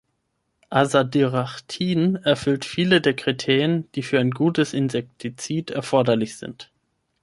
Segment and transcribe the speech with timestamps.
[0.71, 6.71] Azadirachtin erfüllt viele der Kriterien, die für ein gutes Insektizid erforderlich sind.